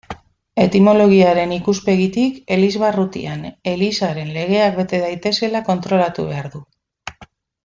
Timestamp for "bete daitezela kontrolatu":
4.83-6.27